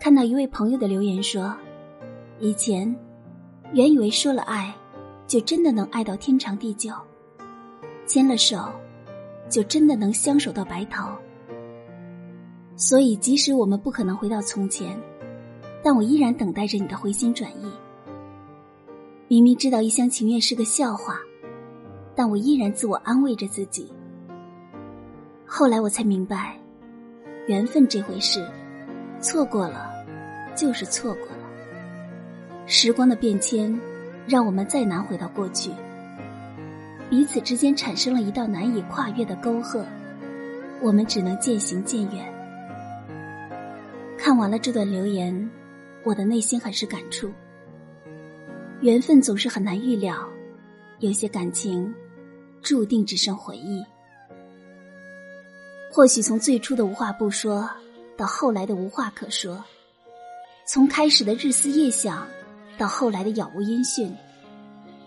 [0.00, 1.54] 看到一位朋友的留言说
[2.40, 2.96] ：“以前
[3.74, 4.74] 原以为说了爱，
[5.26, 6.94] 就真的能爱到天长地久；
[8.06, 8.72] 牵了手，
[9.50, 11.06] 就真的能相守到白头。
[12.76, 14.98] 所以，即使我们不可能回到从前，
[15.84, 17.70] 但我依然等待着你的回心转意。
[19.28, 21.20] 明明知道一厢情愿是个笑话，
[22.14, 23.92] 但我依然自我安慰着自己。
[25.44, 26.58] 后来我才明白，
[27.48, 28.50] 缘分这回事，
[29.20, 29.88] 错过了。”
[30.60, 32.66] 就是错过了。
[32.66, 33.80] 时光的变迁，
[34.26, 35.70] 让我们再难回到过去。
[37.08, 39.82] 彼此之间产生了一道难以跨越的沟壑，
[40.82, 42.30] 我们只能渐行渐远。
[44.18, 45.50] 看完了这段留言，
[46.04, 47.32] 我的内心很是感触。
[48.82, 50.14] 缘分总是很难预料，
[50.98, 51.92] 有些感情
[52.60, 53.82] 注定只剩回忆。
[55.90, 57.68] 或许从最初的无话不说，
[58.14, 59.64] 到后来的无话可说。
[60.72, 62.24] 从开始的日思夜想，
[62.78, 64.14] 到后来的杳无音讯，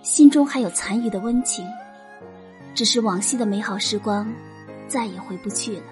[0.00, 1.62] 心中还有残余的温情。
[2.74, 4.26] 只是往昔的美好时光，
[4.88, 5.82] 再也回不去了。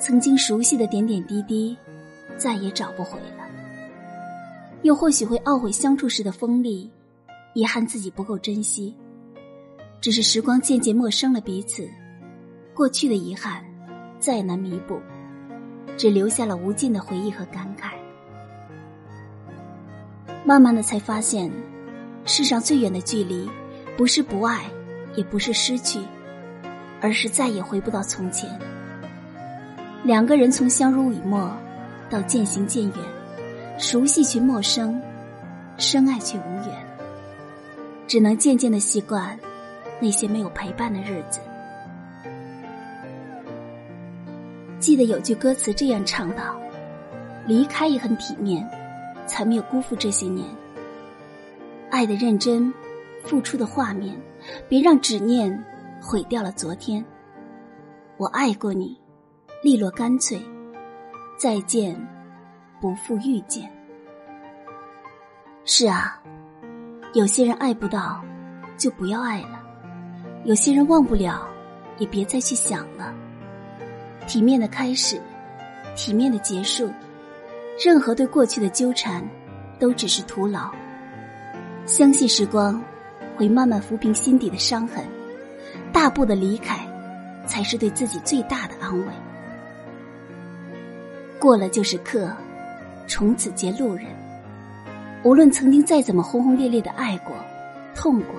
[0.00, 1.76] 曾经熟悉的点点滴滴，
[2.36, 3.46] 再也找不回了。
[4.82, 6.90] 又或许会懊悔相处时的锋利，
[7.54, 8.92] 遗憾自己不够珍惜。
[10.00, 11.88] 只是时光渐渐陌生了彼此，
[12.74, 13.64] 过去的遗憾
[14.18, 15.00] 再难弥补，
[15.96, 17.95] 只留下了无尽的回忆和感慨。
[20.46, 21.50] 慢慢的才发现，
[22.24, 23.50] 世上最远的距离，
[23.96, 24.62] 不是不爱，
[25.16, 25.98] 也不是失去，
[27.00, 28.48] 而是再也回不到从前。
[30.04, 31.50] 两个人从相濡以沫，
[32.08, 32.94] 到渐行渐远，
[33.76, 35.02] 熟悉却陌生，
[35.78, 36.70] 深爱却无缘，
[38.06, 39.36] 只能渐渐的习惯
[40.00, 41.40] 那些没有陪伴的日子。
[44.78, 46.56] 记得有句歌词这样唱道
[47.48, 48.64] ：“离开也很体面。”
[49.26, 50.46] 才没有辜负这些年，
[51.90, 52.72] 爱的认真，
[53.24, 54.16] 付出的画面，
[54.68, 55.64] 别让执念
[56.00, 57.04] 毁掉了昨天。
[58.16, 58.98] 我爱过你，
[59.62, 60.40] 利落干脆，
[61.38, 61.94] 再见，
[62.80, 63.70] 不负遇见。
[65.64, 66.22] 是啊，
[67.12, 68.22] 有些人爱不到，
[68.78, 69.58] 就不要爱了；
[70.44, 71.46] 有些人忘不了，
[71.98, 73.12] 也别再去想了。
[74.26, 75.20] 体面的开始，
[75.96, 76.90] 体面的结束。
[77.78, 79.22] 任何对过去的纠缠，
[79.78, 80.70] 都只是徒劳。
[81.84, 82.82] 相信时光
[83.36, 85.04] 会慢慢抚平心底的伤痕，
[85.92, 86.86] 大步的离开，
[87.46, 89.06] 才是对自己最大的安慰。
[91.38, 92.32] 过了就是客，
[93.06, 94.06] 从此皆路人。
[95.22, 97.36] 无论曾经再怎么轰轰烈烈的爱过、
[97.94, 98.34] 痛过，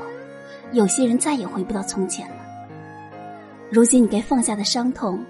[0.72, 2.36] 有些人再也回不到从前了。
[3.70, 5.24] 如今你该放下的伤痛，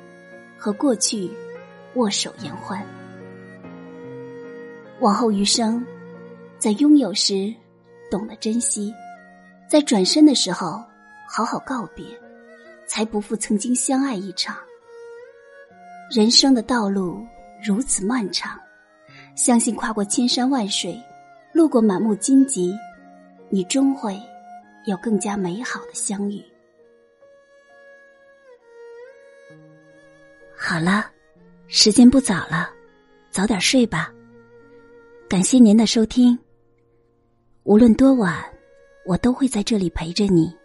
[0.57, 1.29] 和过去
[1.95, 2.81] 握手言欢。
[4.99, 5.85] 往后余生，
[6.57, 7.53] 在拥有时
[8.09, 8.93] 懂得珍惜，
[9.69, 10.83] 在转身的时候
[11.27, 12.03] 好好告别，
[12.87, 14.57] 才不负曾经相爱一场。
[16.09, 17.23] 人生的道路
[17.63, 18.59] 如此漫长，
[19.35, 20.99] 相信跨过千山万水，
[21.53, 22.73] 路过满目荆棘，
[23.49, 24.19] 你终会
[24.85, 26.43] 有更加美好的相遇。
[30.57, 31.05] 好了，
[31.67, 32.71] 时间不早了，
[33.29, 34.11] 早点睡吧。
[35.29, 36.39] 感谢您的收听。
[37.63, 38.33] 无论多晚，
[39.05, 40.55] 我都会在这里陪着你。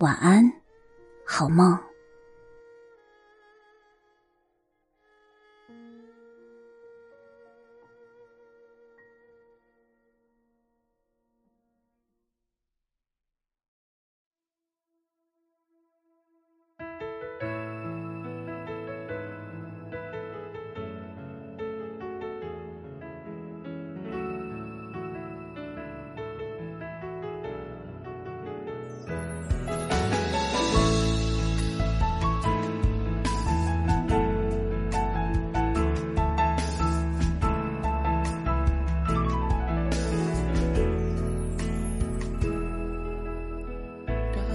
[0.00, 0.44] 晚安，
[1.24, 1.78] 好梦。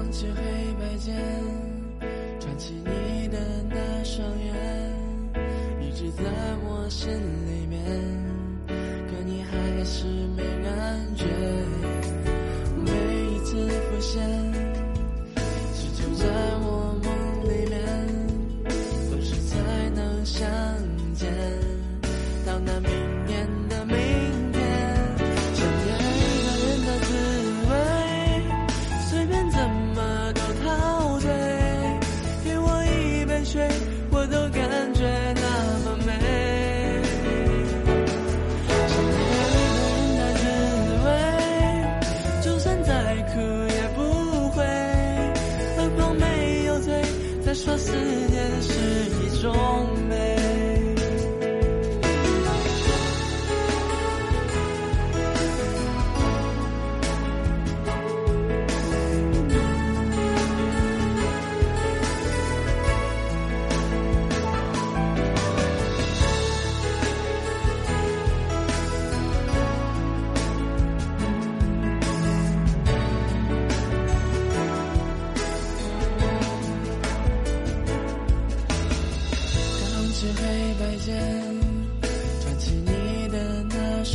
[0.08, 1.14] 想起黑白间，
[2.40, 3.38] 串起你的
[3.70, 3.76] 那
[4.06, 4.56] 双眼，
[5.82, 6.24] 一直在
[6.64, 7.78] 我心里面，
[8.68, 10.06] 可你还是
[10.38, 11.26] 没感觉。
[12.86, 14.47] 每一次浮现。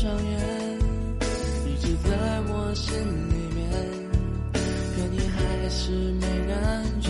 [0.03, 0.79] 双眼
[1.65, 3.71] 一直在我心里面
[4.97, 7.01] 可你还是没人